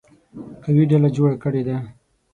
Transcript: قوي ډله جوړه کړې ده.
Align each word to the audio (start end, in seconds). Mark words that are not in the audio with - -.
قوي 0.63 0.83
ډله 0.89 1.09
جوړه 1.15 1.35
کړې 1.43 1.61
ده. 1.67 1.77